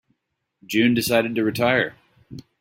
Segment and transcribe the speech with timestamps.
[0.65, 1.95] June decided to retire.